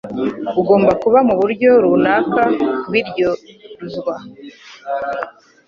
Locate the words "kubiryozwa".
2.81-4.15